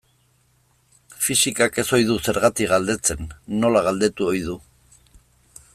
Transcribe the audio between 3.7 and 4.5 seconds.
galdetu ohi